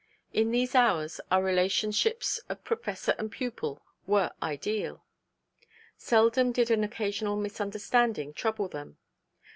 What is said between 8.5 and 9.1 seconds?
them.